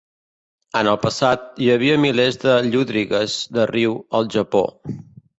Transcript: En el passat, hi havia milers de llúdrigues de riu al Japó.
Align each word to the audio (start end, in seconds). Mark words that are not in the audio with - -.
En 0.79 0.87
el 0.91 0.95
passat, 1.01 1.43
hi 1.65 1.67
havia 1.73 1.97
milers 2.05 2.39
de 2.43 2.55
llúdrigues 2.69 3.35
de 3.59 3.67
riu 3.73 3.93
al 4.21 4.31
Japó. 4.37 4.63